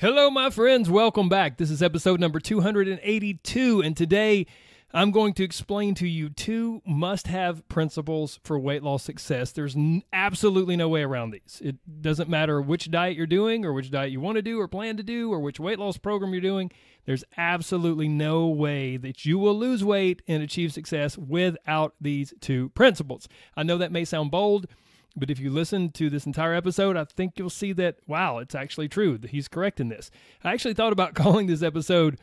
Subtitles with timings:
[0.00, 0.88] Hello, my friends.
[0.88, 1.56] Welcome back.
[1.56, 4.46] This is episode number 282, and today
[4.94, 9.50] I'm going to explain to you two must have principles for weight loss success.
[9.50, 11.60] There's n- absolutely no way around these.
[11.64, 14.68] It doesn't matter which diet you're doing, or which diet you want to do, or
[14.68, 16.70] plan to do, or which weight loss program you're doing.
[17.04, 22.68] There's absolutely no way that you will lose weight and achieve success without these two
[22.68, 23.28] principles.
[23.56, 24.68] I know that may sound bold.
[25.16, 28.54] But if you listen to this entire episode, I think you'll see that, wow, it's
[28.54, 29.18] actually true.
[29.18, 30.10] That he's correct in this.
[30.44, 32.18] I actually thought about calling this episode,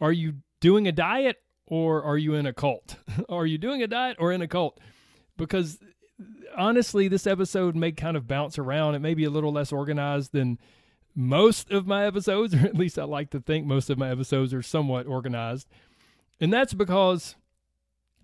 [0.00, 2.96] Are you doing a diet or are you in a cult?
[3.28, 4.78] are you doing a diet or in a cult?
[5.36, 5.78] Because
[6.56, 8.94] honestly, this episode may kind of bounce around.
[8.94, 10.58] It may be a little less organized than
[11.14, 14.54] most of my episodes, or at least I like to think most of my episodes
[14.54, 15.68] are somewhat organized.
[16.40, 17.36] And that's because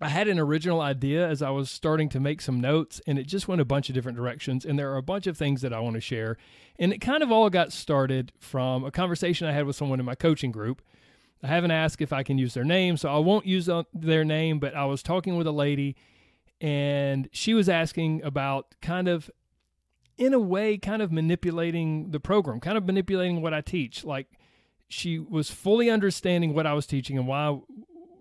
[0.01, 3.27] I had an original idea as I was starting to make some notes, and it
[3.27, 4.63] just went a bunch of different directions.
[4.63, 6.37] And there are a bunch of things that I want to share.
[6.77, 10.05] And it kind of all got started from a conversation I had with someone in
[10.05, 10.81] my coaching group.
[11.43, 14.23] I haven't asked if I can use their name, so I won't use uh, their
[14.23, 15.95] name, but I was talking with a lady,
[16.59, 19.29] and she was asking about kind of,
[20.17, 24.03] in a way, kind of manipulating the program, kind of manipulating what I teach.
[24.03, 24.27] Like,
[24.89, 27.57] she was fully understanding what I was teaching and why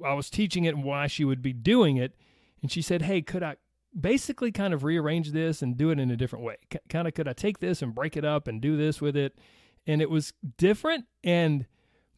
[0.04, 2.14] I was teaching it and why she would be doing it.
[2.62, 3.56] And she said, Hey, could I
[3.98, 6.56] basically kind of rearrange this and do it in a different way?
[6.72, 9.16] C- kind of could I take this and break it up and do this with
[9.16, 9.38] it?
[9.86, 11.06] And it was different.
[11.24, 11.66] And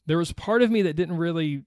[0.06, 1.64] there was part of me that didn't really,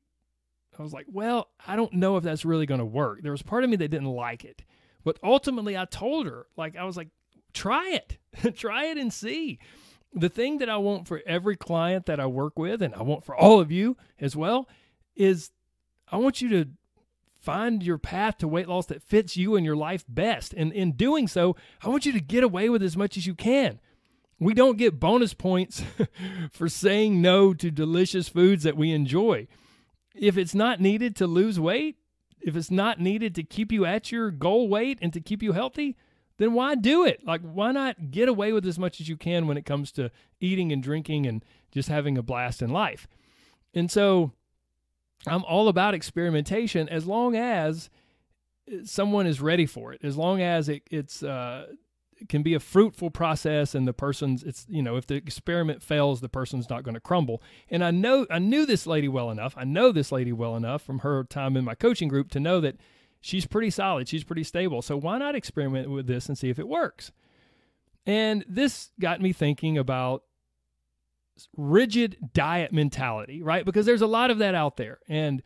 [0.78, 3.20] I was like, well, I don't know if that's really going to work.
[3.22, 4.64] There was part of me that didn't like it.
[5.04, 7.10] But ultimately, I told her, like, I was like,
[7.54, 8.18] try it,
[8.56, 9.60] try it and see.
[10.14, 13.26] The thing that I want for every client that I work with, and I want
[13.26, 14.70] for all of you as well,
[15.16, 15.52] is
[16.14, 16.70] I want you to
[17.40, 20.54] find your path to weight loss that fits you and your life best.
[20.54, 23.34] And in doing so, I want you to get away with as much as you
[23.34, 23.80] can.
[24.40, 25.84] We don't get bonus points
[26.52, 29.48] for saying no to delicious foods that we enjoy.
[30.14, 31.98] If it's not needed to lose weight,
[32.40, 35.54] if it's not needed to keep you at your goal weight and to keep you
[35.54, 35.98] healthy,
[36.38, 37.26] then why do it?
[37.26, 40.12] Like, why not get away with as much as you can when it comes to
[40.40, 43.08] eating and drinking and just having a blast in life?
[43.74, 44.34] And so,
[45.28, 47.90] I'm all about experimentation as long as
[48.84, 51.68] someone is ready for it, as long as it, it's uh,
[52.18, 55.82] it can be a fruitful process and the person's it's you know if the experiment
[55.84, 57.42] fails the person's not going to crumble.
[57.70, 60.82] And i know i knew this lady well enough i know this lady well enough
[60.82, 62.78] from her time in my coaching group to know that
[63.20, 64.82] she's pretty solid she's pretty stable.
[64.82, 67.12] So why not experiment with this and see if it works?
[68.06, 70.24] And this got me thinking about
[71.58, 73.66] rigid diet mentality, right?
[73.66, 75.00] Because there's a lot of that out there.
[75.08, 75.42] And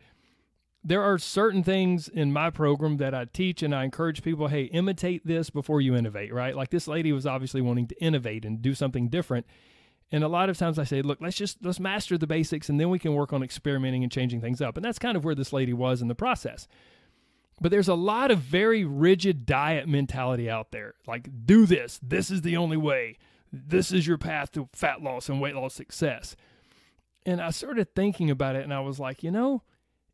[0.84, 4.64] there are certain things in my program that I teach and I encourage people, hey,
[4.64, 6.54] imitate this before you innovate, right?
[6.54, 9.46] Like this lady was obviously wanting to innovate and do something different.
[10.10, 12.80] And a lot of times I say, look, let's just let's master the basics and
[12.80, 14.76] then we can work on experimenting and changing things up.
[14.76, 16.66] And that's kind of where this lady was in the process.
[17.60, 20.94] But there's a lot of very rigid diet mentality out there.
[21.06, 21.98] Like, do this.
[22.02, 23.18] This is the only way
[23.52, 26.36] this is your path to fat loss and weight loss success.
[27.26, 29.62] And I started thinking about it and I was like, you know,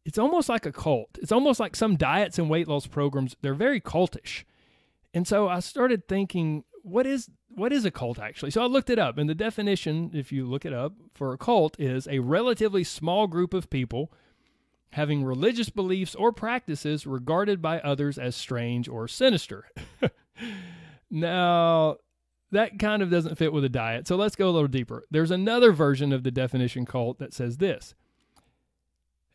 [0.05, 1.19] it's almost like a cult.
[1.23, 4.45] It's almost like some diets and weight loss programs, they're very cultish.
[5.13, 8.51] And so I started thinking, what is what is a cult actually?
[8.51, 11.39] So I looked it up and the definition, if you look it up, for a
[11.39, 14.13] cult is a relatively small group of people
[14.95, 19.67] having religious beliefs or practices regarded by others as strange or sinister.
[21.11, 21.97] now,
[22.55, 24.09] that kind of doesn't fit with a diet.
[24.09, 25.05] So let's go a little deeper.
[25.11, 27.95] There's another version of the definition cult that says this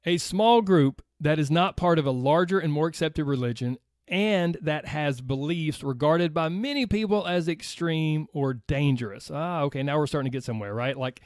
[0.05, 3.77] a small group that is not part of a larger and more accepted religion
[4.07, 9.29] and that has beliefs regarded by many people as extreme or dangerous.
[9.31, 10.97] Ah, okay, now we're starting to get somewhere, right?
[10.97, 11.21] Like,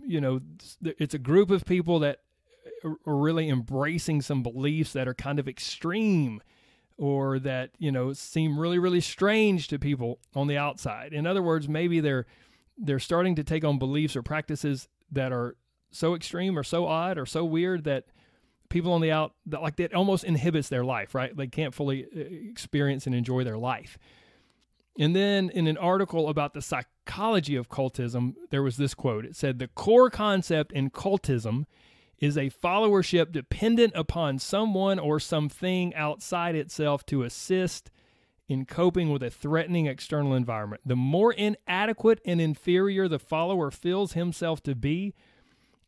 [0.00, 0.40] you know,
[0.82, 2.20] it's a group of people that
[2.84, 6.42] are really embracing some beliefs that are kind of extreme
[6.98, 11.12] or that you know seem really really strange to people on the outside.
[11.12, 12.26] In other words maybe they're
[12.76, 15.56] they're starting to take on beliefs or practices that are
[15.90, 18.04] so extreme or so odd or so weird that
[18.68, 21.34] people on the out that like that almost inhibits their life right?
[21.36, 23.96] They can't fully uh, experience and enjoy their life.
[24.98, 29.24] And then in an article about the psychology of cultism, there was this quote.
[29.24, 31.66] It said, The core concept in cultism
[32.18, 37.90] is a followership dependent upon someone or something outside itself to assist
[38.48, 40.82] in coping with a threatening external environment.
[40.84, 45.14] The more inadequate and inferior the follower feels himself to be,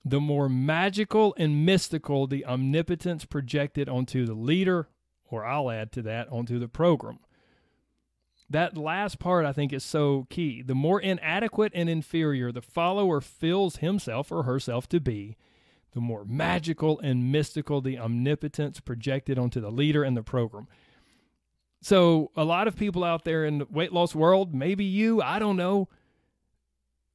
[0.05, 4.89] the more magical and mystical the omnipotence projected onto the leader,
[5.25, 7.19] or I'll add to that, onto the program.
[8.49, 10.63] That last part I think is so key.
[10.63, 15.37] The more inadequate and inferior the follower feels himself or herself to be,
[15.93, 20.69] the more magical and mystical the omnipotence projected onto the leader and the program.
[21.83, 25.39] So, a lot of people out there in the weight loss world, maybe you, I
[25.39, 25.89] don't know,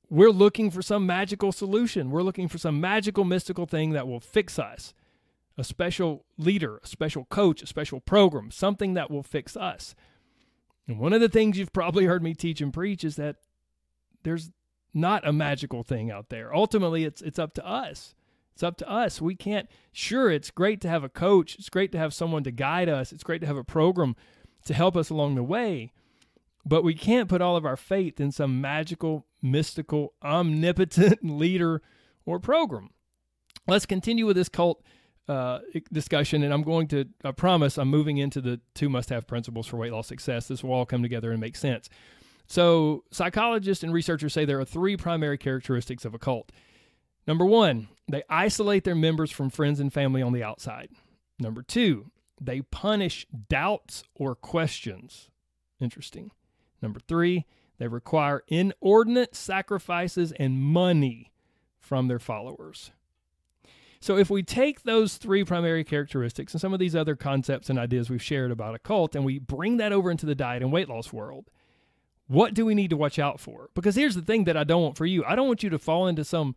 [0.09, 2.09] we're looking for some magical solution.
[2.09, 4.93] We're looking for some magical, mystical thing that will fix us.
[5.57, 9.95] A special leader, a special coach, a special program, something that will fix us.
[10.87, 13.37] And one of the things you've probably heard me teach and preach is that
[14.23, 14.51] there's
[14.93, 16.55] not a magical thing out there.
[16.55, 18.14] Ultimately, it's it's up to us.
[18.55, 19.19] It's up to us.
[19.19, 22.51] We can't sure it's great to have a coach, it's great to have someone to
[22.51, 24.15] guide us, it's great to have a program
[24.63, 25.91] to help us along the way,
[26.65, 31.81] but we can't put all of our faith in some magical, mystical, omnipotent leader
[32.25, 32.91] or program.
[33.67, 34.81] Let's continue with this cult
[35.27, 35.59] uh,
[35.91, 39.67] discussion, and I'm going to, I promise, I'm moving into the two must have principles
[39.67, 40.47] for weight loss success.
[40.47, 41.89] This will all come together and make sense.
[42.47, 46.51] So, psychologists and researchers say there are three primary characteristics of a cult.
[47.27, 50.89] Number one, they isolate their members from friends and family on the outside.
[51.39, 55.29] Number two, they punish doubts or questions.
[55.79, 56.31] Interesting.
[56.81, 57.45] Number three,
[57.77, 61.31] they require inordinate sacrifices and money
[61.79, 62.91] from their followers.
[63.99, 67.79] So, if we take those three primary characteristics and some of these other concepts and
[67.79, 70.71] ideas we've shared about a cult and we bring that over into the diet and
[70.71, 71.49] weight loss world,
[72.27, 73.69] what do we need to watch out for?
[73.73, 75.79] Because here's the thing that I don't want for you I don't want you to
[75.79, 76.55] fall into some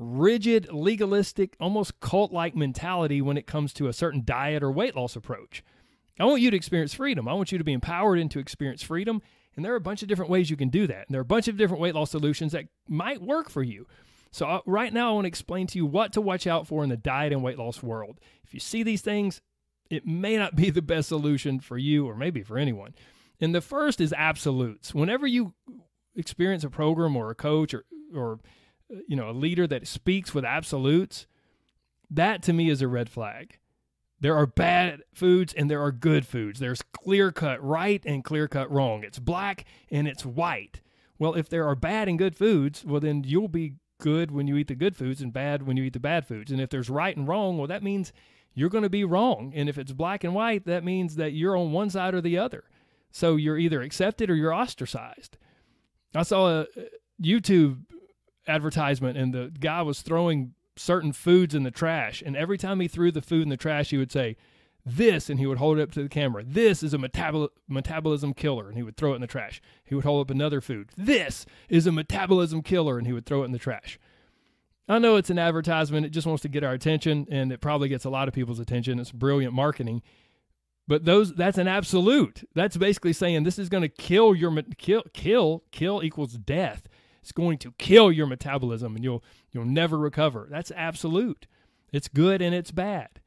[0.00, 4.96] rigid, legalistic, almost cult like mentality when it comes to a certain diet or weight
[4.96, 5.62] loss approach.
[6.18, 7.28] I want you to experience freedom.
[7.28, 9.22] I want you to be empowered and to experience freedom.
[9.56, 11.06] And there are a bunch of different ways you can do that.
[11.06, 13.86] And there are a bunch of different weight loss solutions that might work for you.
[14.32, 16.84] So, uh, right now, I want to explain to you what to watch out for
[16.84, 18.20] in the diet and weight loss world.
[18.44, 19.40] If you see these things,
[19.90, 22.94] it may not be the best solution for you or maybe for anyone.
[23.40, 24.94] And the first is absolutes.
[24.94, 25.54] Whenever you
[26.14, 28.38] experience a program or a coach or, or
[29.06, 31.26] you know, a leader that speaks with absolutes,
[32.10, 33.58] that to me is a red flag.
[34.20, 36.60] There are bad foods and there are good foods.
[36.60, 39.02] There's clear cut right and clear cut wrong.
[39.02, 40.82] It's black and it's white.
[41.18, 44.56] Well, if there are bad and good foods, well, then you'll be good when you
[44.56, 46.50] eat the good foods and bad when you eat the bad foods.
[46.50, 48.12] And if there's right and wrong, well, that means
[48.54, 49.52] you're going to be wrong.
[49.54, 52.38] And if it's black and white, that means that you're on one side or the
[52.38, 52.64] other.
[53.12, 55.38] So you're either accepted or you're ostracized.
[56.14, 56.66] I saw a
[57.22, 57.84] YouTube
[58.50, 62.88] advertisement and the guy was throwing certain foods in the trash and every time he
[62.88, 64.36] threw the food in the trash he would say
[64.84, 68.32] this and he would hold it up to the camera this is a metabol- metabolism
[68.32, 69.60] killer and he would throw it in the trash.
[69.84, 73.42] He would hold up another food this is a metabolism killer and he would throw
[73.42, 73.98] it in the trash.
[74.88, 77.88] I know it's an advertisement it just wants to get our attention and it probably
[77.88, 80.02] gets a lot of people's attention it's brilliant marketing
[80.90, 82.42] but those that's an absolute.
[82.52, 86.88] That's basically saying this is going to kill your kill kill kill equals death
[87.20, 89.22] it's going to kill your metabolism and you'll
[89.52, 90.48] you'll never recover.
[90.50, 91.46] That's absolute.
[91.92, 93.20] It's good and it's bad.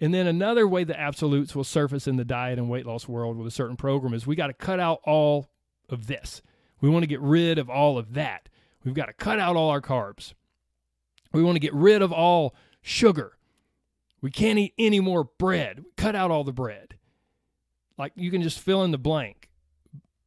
[0.00, 3.36] And then another way the absolutes will surface in the diet and weight loss world
[3.36, 5.50] with a certain program is we got to cut out all
[5.88, 6.42] of this.
[6.80, 8.48] We want to get rid of all of that.
[8.84, 10.34] We've got to cut out all our carbs.
[11.32, 13.38] We want to get rid of all sugar.
[14.20, 15.84] We can't eat any more bread.
[15.96, 16.96] Cut out all the bread.
[17.96, 19.50] Like you can just fill in the blank.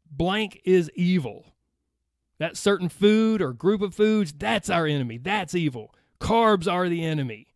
[0.09, 1.54] Blank is evil.
[2.37, 5.17] That certain food or group of foods, that's our enemy.
[5.17, 5.93] That's evil.
[6.19, 7.47] Carbs are the enemy.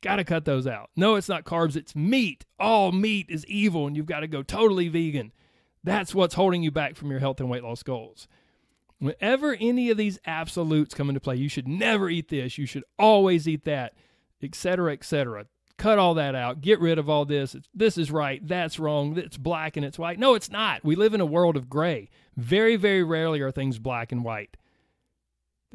[0.00, 0.90] Got to cut those out.
[0.96, 2.44] No, it's not carbs, it's meat.
[2.58, 5.32] All meat is evil, and you've got to go totally vegan.
[5.82, 8.28] That's what's holding you back from your health and weight loss goals.
[8.98, 12.56] Whenever any of these absolutes come into play, you should never eat this.
[12.56, 13.94] You should always eat that,
[14.42, 17.56] etc., etc cut all that out, get rid of all this.
[17.74, 20.18] This is right, that's wrong, it's black and it's white.
[20.18, 20.84] No, it's not.
[20.84, 22.10] We live in a world of gray.
[22.36, 24.56] Very, very rarely are things black and white.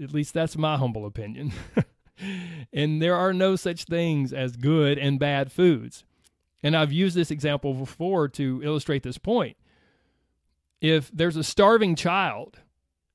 [0.02, 1.52] At least that's my humble opinion.
[2.74, 6.06] and there are no such things as good and bad foods.
[6.62, 9.58] And I've used this example before to illustrate this point.
[10.82, 12.60] If there's a starving child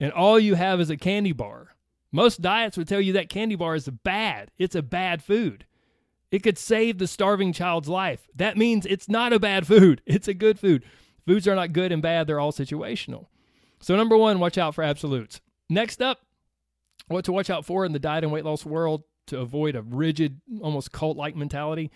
[0.01, 1.75] and all you have is a candy bar,
[2.13, 4.51] most diets would tell you that candy bar is bad.
[4.59, 5.67] It's a bad food.
[6.35, 8.27] It could save the starving child's life.
[8.35, 10.83] That means it's not a bad food, it's a good food.
[11.25, 13.27] Foods are not good and bad, they're all situational.
[13.79, 15.41] So, number one, watch out for absolutes.
[15.71, 16.27] Next up,
[17.07, 19.83] what to watch out for in the diet and weight loss world to avoid a
[19.83, 21.93] rigid, almost cult like mentality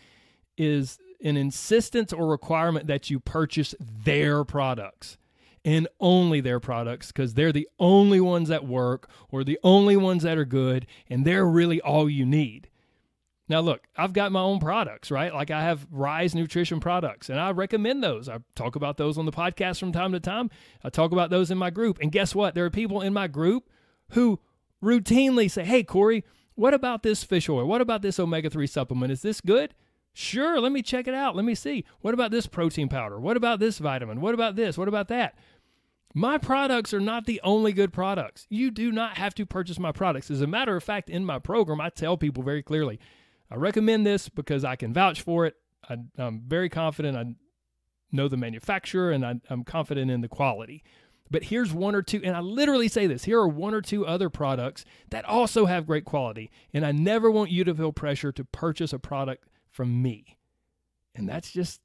[0.56, 5.18] is an insistence or requirement that you purchase their products
[5.64, 10.22] and only their products because they're the only ones that work or the only ones
[10.22, 12.70] that are good and they're really all you need.
[13.48, 15.32] Now, look, I've got my own products, right?
[15.32, 18.28] Like I have Rise Nutrition products, and I recommend those.
[18.28, 20.50] I talk about those on the podcast from time to time.
[20.84, 21.98] I talk about those in my group.
[22.00, 22.54] And guess what?
[22.54, 23.70] There are people in my group
[24.10, 24.38] who
[24.82, 26.24] routinely say, Hey, Corey,
[26.54, 27.66] what about this fish oil?
[27.66, 29.12] What about this omega 3 supplement?
[29.12, 29.74] Is this good?
[30.12, 31.36] Sure, let me check it out.
[31.36, 31.84] Let me see.
[32.00, 33.20] What about this protein powder?
[33.20, 34.20] What about this vitamin?
[34.20, 34.76] What about this?
[34.76, 35.36] What about that?
[36.14, 38.46] My products are not the only good products.
[38.50, 40.30] You do not have to purchase my products.
[40.30, 42.98] As a matter of fact, in my program, I tell people very clearly
[43.50, 45.56] I recommend this because I can vouch for it.
[45.88, 47.16] I, am very confident.
[47.16, 47.34] I
[48.12, 50.82] know the manufacturer and I, I'm confident in the quality.
[51.30, 54.06] But here's one or two, and I literally say this here are one or two
[54.06, 56.50] other products that also have great quality.
[56.72, 60.38] And I never want you to feel pressure to purchase a product from me.
[61.14, 61.80] And that's just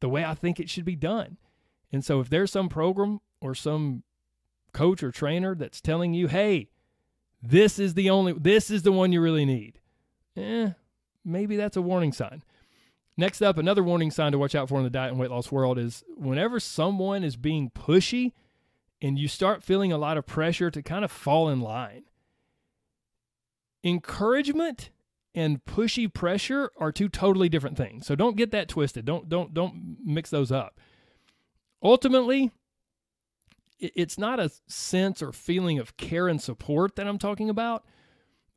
[0.00, 1.38] the way I think it should be done.
[1.92, 4.02] And so if there's some program or some
[4.72, 6.68] coach or trainer that's telling you, hey,
[7.42, 9.80] this is the only, this is the one you really need,
[10.36, 10.70] eh,
[11.28, 12.42] maybe that's a warning sign.
[13.16, 15.50] Next up, another warning sign to watch out for in the diet and weight loss
[15.50, 18.32] world is whenever someone is being pushy
[19.02, 22.04] and you start feeling a lot of pressure to kind of fall in line.
[23.84, 24.90] Encouragement
[25.34, 28.06] and pushy pressure are two totally different things.
[28.06, 29.04] So don't get that twisted.
[29.04, 30.80] Don't don't don't mix those up.
[31.82, 32.50] Ultimately,
[33.78, 37.84] it's not a sense or feeling of care and support that I'm talking about,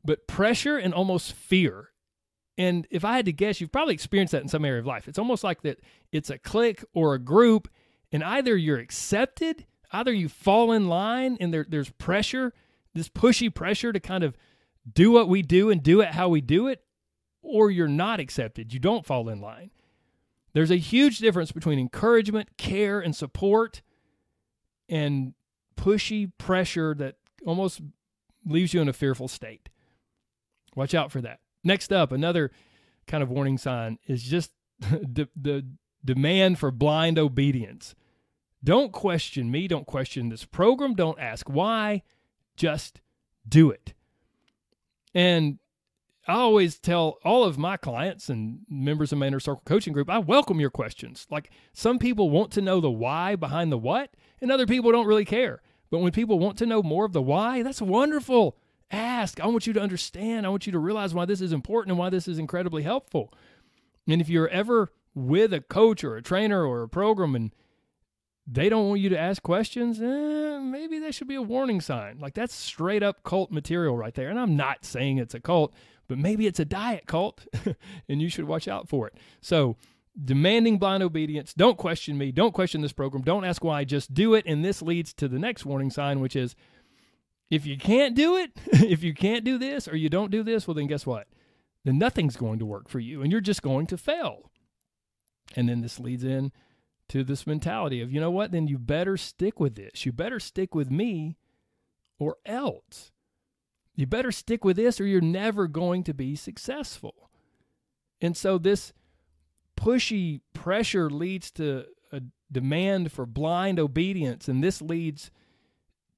[0.04, 1.91] but pressure and almost fear.
[2.58, 5.08] And if I had to guess, you've probably experienced that in some area of life.
[5.08, 5.80] It's almost like that
[6.10, 7.68] it's a clique or a group,
[8.10, 12.52] and either you're accepted, either you fall in line and there, there's pressure,
[12.94, 14.36] this pushy pressure to kind of
[14.92, 16.84] do what we do and do it how we do it,
[17.42, 18.72] or you're not accepted.
[18.74, 19.70] You don't fall in line.
[20.52, 23.80] There's a huge difference between encouragement, care, and support
[24.88, 25.32] and
[25.76, 27.16] pushy pressure that
[27.46, 27.80] almost
[28.44, 29.70] leaves you in a fearful state.
[30.74, 31.40] Watch out for that.
[31.64, 32.50] Next up, another
[33.06, 35.66] kind of warning sign is just the, the
[36.04, 37.94] demand for blind obedience.
[38.64, 39.66] Don't question me.
[39.66, 40.94] Don't question this program.
[40.94, 42.02] Don't ask why.
[42.56, 43.00] Just
[43.48, 43.94] do it.
[45.14, 45.58] And
[46.26, 50.08] I always tell all of my clients and members of my inner circle coaching group,
[50.08, 51.26] I welcome your questions.
[51.30, 55.06] Like some people want to know the why behind the what, and other people don't
[55.06, 55.60] really care.
[55.90, 58.56] But when people want to know more of the why, that's wonderful.
[58.92, 59.40] Ask.
[59.40, 60.46] I want you to understand.
[60.46, 63.32] I want you to realize why this is important and why this is incredibly helpful.
[64.06, 67.52] And if you're ever with a coach or a trainer or a program and
[68.46, 72.18] they don't want you to ask questions, eh, maybe that should be a warning sign.
[72.18, 74.28] Like that's straight up cult material right there.
[74.28, 75.72] And I'm not saying it's a cult,
[76.08, 77.46] but maybe it's a diet cult
[78.08, 79.14] and you should watch out for it.
[79.40, 79.76] So,
[80.22, 84.34] demanding blind obedience, don't question me, don't question this program, don't ask why, just do
[84.34, 84.44] it.
[84.46, 86.54] And this leads to the next warning sign, which is
[87.52, 90.66] if you can't do it, if you can't do this or you don't do this,
[90.66, 91.26] well, then guess what?
[91.84, 94.50] Then nothing's going to work for you and you're just going to fail.
[95.54, 96.50] And then this leads in
[97.10, 100.06] to this mentality of, you know what, then you better stick with this.
[100.06, 101.36] You better stick with me
[102.18, 103.12] or else.
[103.94, 107.28] You better stick with this or you're never going to be successful.
[108.18, 108.94] And so this
[109.76, 114.48] pushy pressure leads to a demand for blind obedience.
[114.48, 115.30] And this leads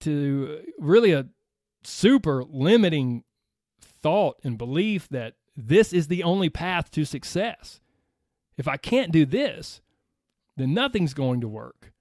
[0.01, 1.27] to really a
[1.83, 3.25] super limiting
[3.81, 7.81] thought and belief that this is the only path to success.
[8.57, 9.81] If I can't do this,
[10.57, 11.93] then nothing's going to work.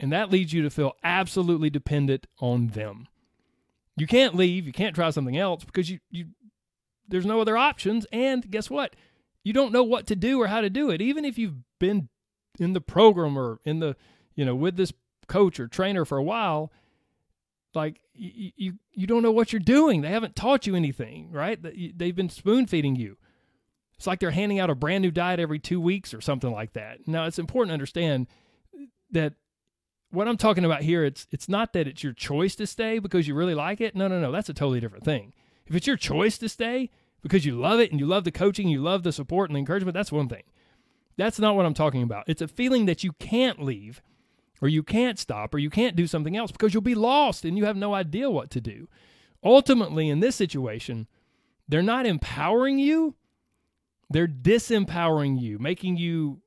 [0.00, 3.08] And that leads you to feel absolutely dependent on them.
[3.96, 6.26] You can't leave, you can't try something else because you, you
[7.08, 8.06] there's no other options.
[8.12, 8.94] And guess what?
[9.42, 11.00] You don't know what to do or how to do it.
[11.00, 12.08] Even if you've been
[12.60, 13.96] in the program or in the,
[14.36, 14.92] you know, with this
[15.26, 16.70] coach or trainer for a while,
[17.74, 20.00] like you, you, you don't know what you're doing.
[20.00, 21.58] They haven't taught you anything, right?
[21.62, 23.16] They've been spoon feeding you.
[23.96, 26.74] It's like they're handing out a brand new diet every two weeks or something like
[26.74, 27.06] that.
[27.06, 28.28] Now, it's important to understand
[29.10, 29.34] that
[30.10, 33.26] what I'm talking about here, it's it's not that it's your choice to stay because
[33.26, 33.96] you really like it.
[33.96, 34.32] No, no, no.
[34.32, 35.34] That's a totally different thing.
[35.66, 36.90] If it's your choice to stay
[37.22, 39.60] because you love it and you love the coaching, you love the support and the
[39.60, 40.44] encouragement, that's one thing.
[41.16, 42.24] That's not what I'm talking about.
[42.28, 44.00] It's a feeling that you can't leave
[44.60, 47.56] or you can't stop or you can't do something else because you'll be lost and
[47.56, 48.88] you have no idea what to do.
[49.42, 51.06] Ultimately, in this situation,
[51.68, 53.14] they're not empowering you,
[54.10, 56.40] they're disempowering you, making you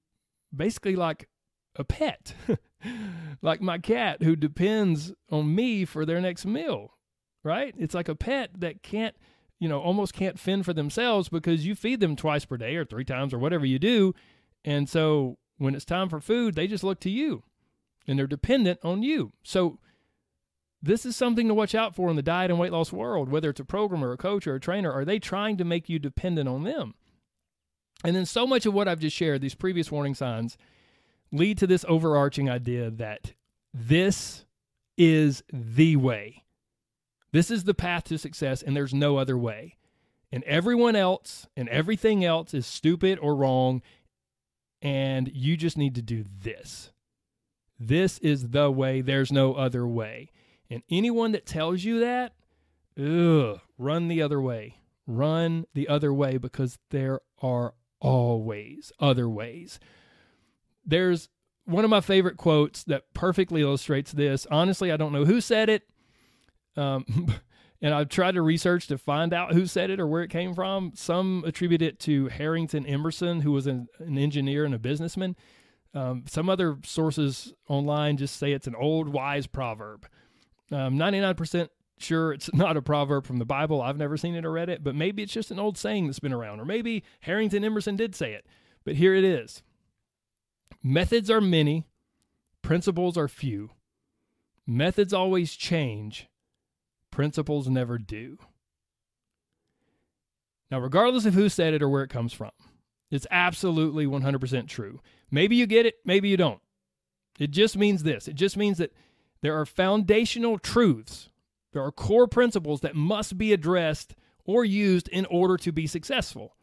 [0.55, 1.29] basically like
[1.75, 2.33] a pet.
[3.41, 6.97] like my cat who depends on me for their next meal,
[7.43, 7.73] right?
[7.77, 9.15] It's like a pet that can't,
[9.59, 12.83] you know, almost can't fend for themselves because you feed them twice per day or
[12.83, 14.13] three times or whatever you do.
[14.65, 17.43] And so when it's time for food, they just look to you
[18.07, 19.31] and they're dependent on you.
[19.43, 19.79] So
[20.81, 23.49] this is something to watch out for in the diet and weight loss world, whether
[23.49, 24.91] it's a programmer, a coach, or a trainer.
[24.91, 26.95] Are they trying to make you dependent on them?
[28.03, 30.57] And then so much of what I've just shared, these previous warning signs,
[31.31, 33.33] lead to this overarching idea that
[33.73, 34.45] this
[34.97, 36.43] is the way.
[37.31, 39.77] This is the path to success, and there's no other way.
[40.31, 43.81] And everyone else and everything else is stupid or wrong,
[44.81, 46.91] and you just need to do this.
[47.83, 50.29] This is the way, there's no other way.
[50.69, 52.33] And anyone that tells you that,
[52.95, 54.77] ugh, run the other way.
[55.07, 59.79] Run the other way because there are always other ways.
[60.85, 61.27] There's
[61.65, 64.45] one of my favorite quotes that perfectly illustrates this.
[64.51, 65.81] Honestly, I don't know who said it.
[66.77, 67.33] Um,
[67.81, 70.53] and I've tried to research to find out who said it or where it came
[70.53, 70.91] from.
[70.93, 75.35] Some attribute it to Harrington Emerson, who was an, an engineer and a businessman.
[75.93, 80.07] Um, some other sources online just say it's an old wise proverb.
[80.71, 81.67] I'm 99%
[81.97, 83.81] sure it's not a proverb from the Bible.
[83.81, 86.19] I've never seen it or read it, but maybe it's just an old saying that's
[86.19, 88.45] been around, or maybe Harrington Emerson did say it.
[88.83, 89.61] But here it is
[90.83, 91.85] Methods are many,
[92.61, 93.71] principles are few.
[94.65, 96.27] Methods always change,
[97.11, 98.37] principles never do.
[100.69, 102.51] Now, regardless of who said it or where it comes from,
[103.11, 104.99] it's absolutely 100% true.
[105.29, 106.61] Maybe you get it, maybe you don't.
[107.39, 108.93] It just means this it just means that
[109.41, 111.29] there are foundational truths,
[111.73, 114.15] there are core principles that must be addressed
[114.45, 116.55] or used in order to be successful.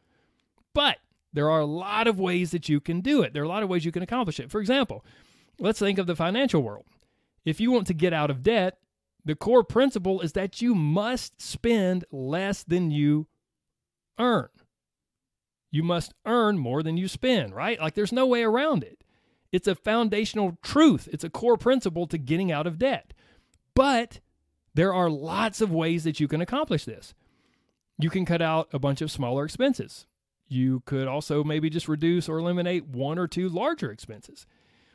[0.75, 0.99] But
[1.33, 3.33] there are a lot of ways that you can do it.
[3.33, 4.51] There are a lot of ways you can accomplish it.
[4.51, 5.05] For example,
[5.59, 6.87] let's think of the financial world.
[7.45, 8.79] If you want to get out of debt,
[9.25, 13.27] the core principle is that you must spend less than you
[14.19, 14.49] earn.
[15.71, 17.79] You must earn more than you spend, right?
[17.81, 19.05] Like there's no way around it.
[19.53, 23.15] It's a foundational truth, it's a core principle to getting out of debt.
[23.75, 24.21] But
[24.75, 27.15] there are lots of ways that you can accomplish this.
[27.99, 30.07] You can cut out a bunch of smaller expenses.
[30.49, 34.47] You could also maybe just reduce or eliminate one or two larger expenses.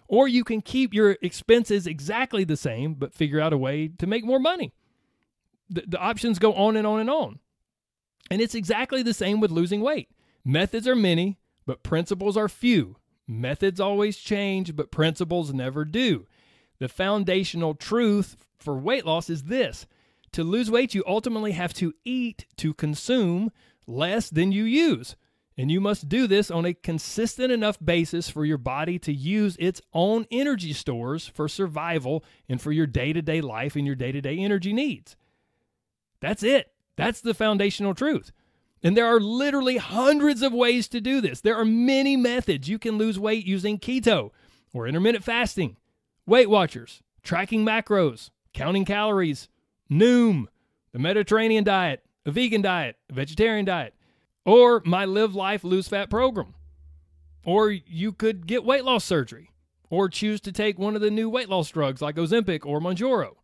[0.07, 4.07] Or you can keep your expenses exactly the same, but figure out a way to
[4.07, 4.73] make more money.
[5.69, 7.39] The, the options go on and on and on.
[8.29, 10.09] And it's exactly the same with losing weight.
[10.45, 12.97] Methods are many, but principles are few.
[13.27, 16.27] Methods always change, but principles never do.
[16.79, 19.85] The foundational truth for weight loss is this
[20.33, 23.51] to lose weight, you ultimately have to eat to consume
[23.87, 25.15] less than you use.
[25.55, 29.55] And you must do this on a consistent enough basis for your body to use
[29.59, 33.95] its own energy stores for survival and for your day to day life and your
[33.95, 35.15] day to day energy needs.
[36.19, 36.73] That's it.
[36.95, 38.31] That's the foundational truth.
[38.83, 41.39] And there are literally hundreds of ways to do this.
[41.39, 42.67] There are many methods.
[42.67, 44.31] You can lose weight using keto
[44.73, 45.77] or intermittent fasting,
[46.25, 49.47] Weight Watchers, tracking macros, counting calories,
[49.89, 50.47] Noom,
[50.91, 53.93] the Mediterranean diet, a vegan diet, a vegetarian diet,
[54.45, 56.53] or my Live Life Lose Fat program.
[57.45, 59.51] Or you could get weight loss surgery
[59.89, 63.35] or choose to take one of the new weight loss drugs like Ozempic or Mounjaro.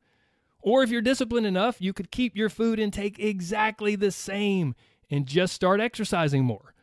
[0.61, 4.75] Or if you're disciplined enough, you could keep your food intake exactly the same
[5.09, 6.73] and just start exercising more.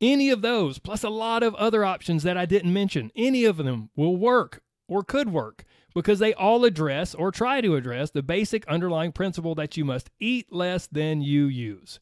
[0.00, 3.58] Any of those, plus a lot of other options that I didn't mention, any of
[3.58, 8.22] them will work or could work because they all address or try to address the
[8.22, 12.00] basic underlying principle that you must eat less than you use.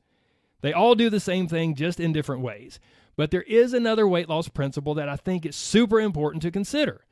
[0.63, 2.79] They all do the same thing, just in different ways.
[3.17, 7.05] But there is another weight loss principle that I think is super important to consider.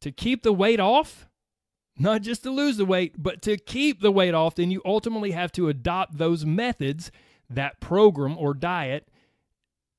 [0.00, 1.28] To keep the weight off,
[1.98, 5.30] not just to lose the weight, but to keep the weight off, then you ultimately
[5.30, 7.10] have to adopt those methods,
[7.48, 9.08] that program or diet.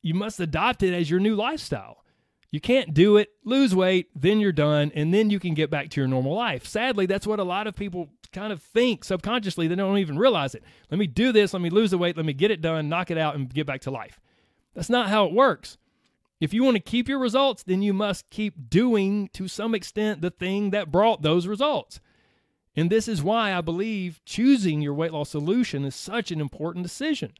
[0.01, 2.03] You must adopt it as your new lifestyle.
[2.51, 5.89] You can't do it, lose weight, then you're done, and then you can get back
[5.89, 6.65] to your normal life.
[6.65, 9.67] Sadly, that's what a lot of people kind of think subconsciously.
[9.67, 10.63] They don't even realize it.
[10.89, 13.11] Let me do this, let me lose the weight, let me get it done, knock
[13.11, 14.19] it out, and get back to life.
[14.73, 15.77] That's not how it works.
[16.39, 20.21] If you want to keep your results, then you must keep doing to some extent
[20.21, 21.99] the thing that brought those results.
[22.75, 26.83] And this is why I believe choosing your weight loss solution is such an important
[26.83, 27.33] decision.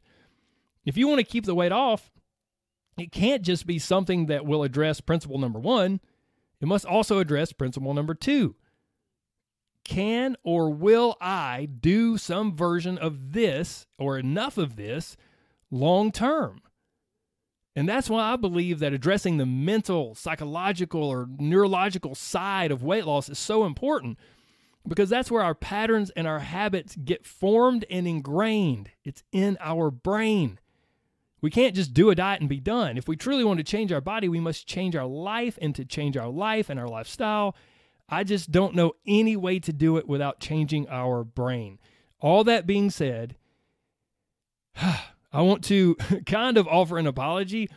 [0.84, 2.10] If you want to keep the weight off,
[2.96, 6.00] it can't just be something that will address principle number one,
[6.60, 8.54] it must also address principle number two.
[9.84, 15.18] Can or will I do some version of this or enough of this
[15.70, 16.62] long term?
[17.76, 23.04] And that's why I believe that addressing the mental, psychological, or neurological side of weight
[23.04, 24.18] loss is so important
[24.88, 28.90] because that's where our patterns and our habits get formed and ingrained.
[29.04, 30.58] It's in our brain.
[31.42, 32.96] We can't just do a diet and be done.
[32.96, 35.58] If we truly want to change our body, we must change our life.
[35.60, 37.54] And to change our life and our lifestyle,
[38.08, 41.78] I just don't know any way to do it without changing our brain.
[42.20, 43.36] All that being said,
[45.32, 45.94] I want to
[46.26, 47.68] kind of offer an apology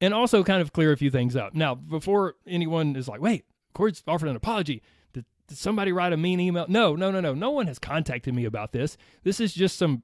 [0.00, 1.54] and also kind of clear a few things up.
[1.54, 4.82] Now, before anyone is like, wait, Corey's offered an apology.
[5.12, 6.66] Did, did somebody write a mean email?
[6.68, 7.34] No, no, no, no.
[7.34, 8.96] No one has contacted me about this.
[9.22, 10.02] This is just some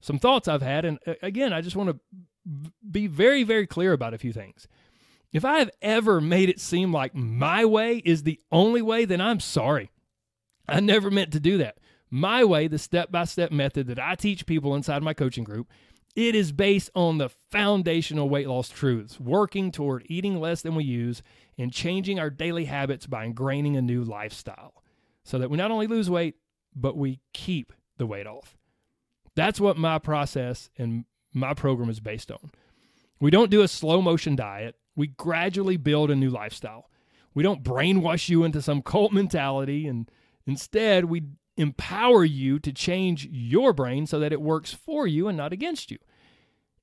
[0.00, 0.84] some thoughts I've had.
[0.84, 2.00] And uh, again, I just want to
[2.90, 4.66] be very, very clear about a few things.
[5.32, 9.20] If I have ever made it seem like my way is the only way, then
[9.20, 9.90] I'm sorry.
[10.66, 11.78] I never meant to do that.
[12.10, 15.68] My way, the step by step method that I teach people inside my coaching group,
[16.16, 20.84] it is based on the foundational weight loss truths, working toward eating less than we
[20.84, 21.22] use
[21.56, 24.82] and changing our daily habits by ingraining a new lifestyle
[25.24, 26.36] so that we not only lose weight,
[26.74, 28.56] but we keep the weight off.
[29.36, 32.50] That's what my process and my program is based on.
[33.20, 36.90] We don't do a slow motion diet, we gradually build a new lifestyle.
[37.32, 40.10] We don't brainwash you into some cult mentality, and
[40.46, 41.22] instead, we
[41.56, 45.90] empower you to change your brain so that it works for you and not against
[45.90, 45.98] you.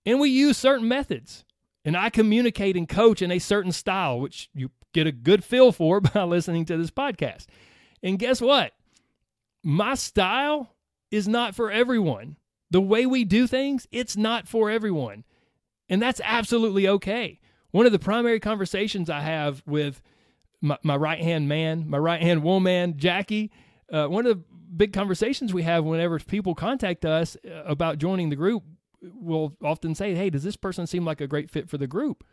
[0.06, 1.45] And we use certain methods.
[1.84, 5.71] And I communicate and coach in a certain style, which you get a good feel
[5.71, 7.45] for by listening to this podcast.
[8.03, 8.73] And guess what?
[9.63, 10.75] My style
[11.12, 12.38] is not for everyone.
[12.69, 15.23] The way we do things, it's not for everyone.
[15.89, 17.39] And that's absolutely okay.
[17.71, 20.01] One of the primary conversations I have with
[20.62, 23.51] my, my right hand man, my right hand woman, Jackie,
[23.91, 24.43] uh, one of the
[24.75, 28.63] big conversations we have whenever people contact us uh, about joining the group,
[29.01, 32.23] we'll often say, Hey, does this person seem like a great fit for the group?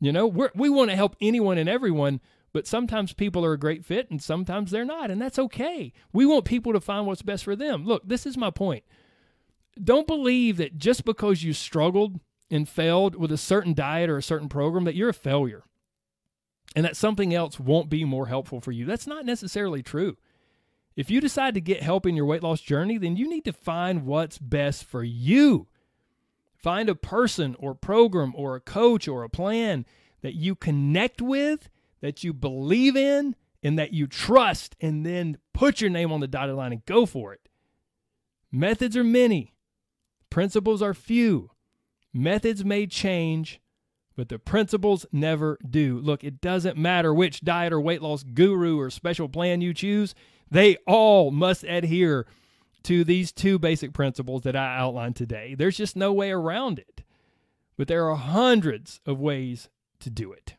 [0.00, 2.20] You know, we want to help anyone and everyone,
[2.54, 5.92] but sometimes people are a great fit and sometimes they're not, and that's okay.
[6.10, 7.84] We want people to find what's best for them.
[7.84, 8.84] Look, this is my point
[9.82, 14.22] don't believe that just because you struggled and failed with a certain diet or a
[14.22, 15.64] certain program that you're a failure
[16.74, 18.84] and that something else won't be more helpful for you.
[18.84, 20.16] That's not necessarily true.
[20.96, 23.52] If you decide to get help in your weight loss journey, then you need to
[23.52, 25.68] find what's best for you.
[26.56, 29.86] Find a person or program or a coach or a plan
[30.20, 35.80] that you connect with, that you believe in, and that you trust, and then put
[35.80, 37.48] your name on the dotted line and go for it.
[38.52, 39.54] Methods are many,
[40.30, 41.50] Principles are few.
[42.14, 43.60] Methods may change,
[44.16, 45.98] but the principles never do.
[45.98, 50.14] Look, it doesn't matter which diet or weight loss guru or special plan you choose,
[50.50, 52.26] they all must adhere
[52.84, 55.54] to these two basic principles that I outlined today.
[55.54, 57.02] There's just no way around it.
[57.76, 59.68] But there are hundreds of ways
[60.00, 60.56] to do it.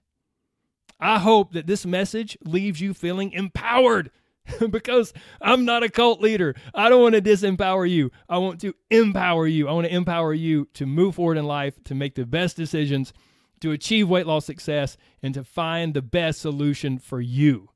[0.99, 4.11] I hope that this message leaves you feeling empowered
[4.69, 6.55] because I'm not a cult leader.
[6.73, 8.11] I don't want to disempower you.
[8.29, 9.67] I want to empower you.
[9.67, 13.13] I want to empower you to move forward in life, to make the best decisions,
[13.61, 17.70] to achieve weight loss success, and to find the best solution for you.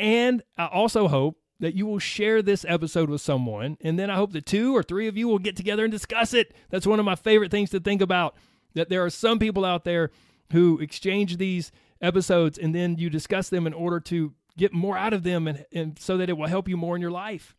[0.00, 3.76] And I also hope that you will share this episode with someone.
[3.82, 6.32] And then I hope that two or three of you will get together and discuss
[6.32, 6.54] it.
[6.70, 8.34] That's one of my favorite things to think about.
[8.74, 10.10] That there are some people out there
[10.52, 15.12] who exchange these episodes and then you discuss them in order to get more out
[15.12, 17.54] of them and, and so that it will help you more in your life.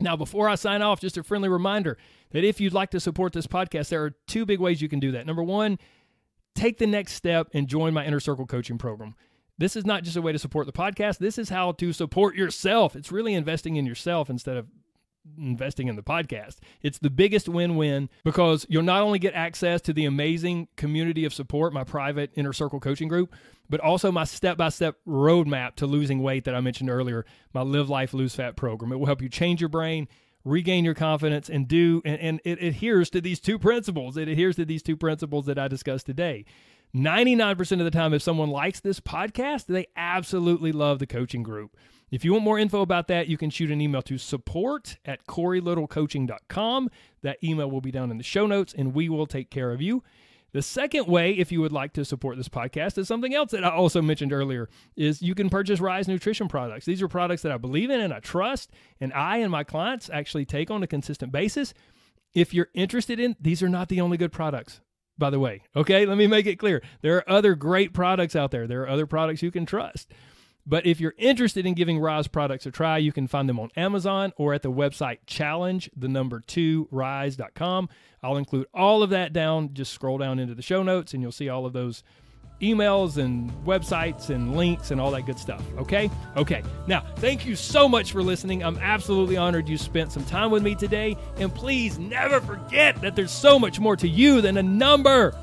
[0.00, 1.98] Now, before I sign off, just a friendly reminder
[2.30, 5.00] that if you'd like to support this podcast, there are two big ways you can
[5.00, 5.26] do that.
[5.26, 5.78] Number one,
[6.54, 9.16] take the next step and join my Inner Circle coaching program.
[9.58, 12.36] This is not just a way to support the podcast, this is how to support
[12.36, 12.94] yourself.
[12.96, 14.68] It's really investing in yourself instead of
[15.36, 16.56] investing in the podcast.
[16.80, 21.24] It's the biggest win win because you'll not only get access to the amazing community
[21.24, 23.34] of support, my private inner circle coaching group,
[23.68, 27.62] but also my step by step roadmap to losing weight that I mentioned earlier, my
[27.62, 28.92] Live Life Lose Fat program.
[28.92, 30.08] It will help you change your brain.
[30.44, 34.16] Regain your confidence and do, and, and it adheres to these two principles.
[34.16, 36.46] It adheres to these two principles that I discussed today.
[36.94, 41.76] 99% of the time, if someone likes this podcast, they absolutely love the coaching group.
[42.10, 45.26] If you want more info about that, you can shoot an email to support at
[45.26, 46.90] CoreyLittleCoaching.com.
[47.22, 49.82] That email will be down in the show notes and we will take care of
[49.82, 50.02] you.
[50.52, 53.64] The second way, if you would like to support this podcast, is something else that
[53.64, 56.86] I also mentioned earlier, is you can purchase Rise Nutrition products.
[56.86, 60.08] These are products that I believe in and I trust, and I and my clients
[60.10, 61.74] actually take on a consistent basis.
[62.32, 64.80] If you're interested in, these are not the only good products,
[65.18, 65.62] by the way.
[65.74, 66.82] Okay, let me make it clear.
[67.02, 68.66] There are other great products out there.
[68.66, 70.12] There are other products you can trust.
[70.68, 73.70] But if you're interested in giving Rise products a try, you can find them on
[73.74, 77.88] Amazon or at the website challenge the number two rise.com.
[78.22, 79.72] I'll include all of that down.
[79.72, 82.02] Just scroll down into the show notes and you'll see all of those
[82.60, 85.62] emails and websites and links and all that good stuff.
[85.78, 86.10] Okay?
[86.36, 86.62] Okay.
[86.86, 88.64] Now, thank you so much for listening.
[88.64, 91.16] I'm absolutely honored you spent some time with me today.
[91.36, 95.34] And please never forget that there's so much more to you than a number.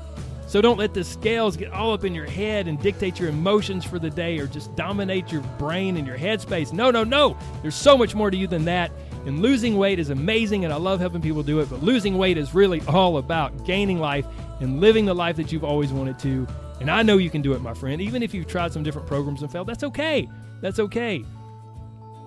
[0.46, 3.84] So don't let the scales get all up in your head and dictate your emotions
[3.84, 6.72] for the day or just dominate your brain and your headspace.
[6.72, 7.36] No, no, no.
[7.62, 8.92] There's so much more to you than that.
[9.24, 11.68] And losing weight is amazing, and I love helping people do it.
[11.68, 14.24] But losing weight is really all about gaining life
[14.60, 16.46] and living the life that you've always wanted to.
[16.80, 18.00] And I know you can do it, my friend.
[18.00, 20.28] Even if you've tried some different programs and failed, that's okay.
[20.60, 21.24] That's okay.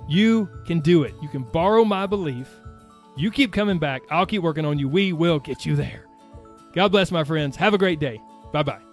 [0.07, 1.13] You can do it.
[1.21, 2.49] You can borrow my belief.
[3.15, 4.01] You keep coming back.
[4.09, 4.87] I'll keep working on you.
[4.87, 6.05] We will get you there.
[6.73, 7.55] God bless, my friends.
[7.57, 8.21] Have a great day.
[8.51, 8.88] Bye bye.